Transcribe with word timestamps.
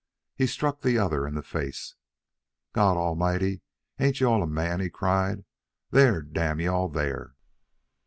He 0.35 0.47
struck 0.47 0.81
the 0.81 0.97
other 0.97 1.27
in 1.27 1.35
the 1.35 1.43
face. 1.43 1.93
"God 2.73 2.97
Almighty, 2.97 3.61
ain't 3.99 4.19
you 4.19 4.25
all 4.29 4.41
a 4.41 4.47
man?" 4.47 4.79
he 4.79 4.89
cried. 4.89 5.45
"There! 5.91 6.23
damn 6.23 6.59
you 6.59 6.71
all! 6.71 6.89
there!" 6.89 7.35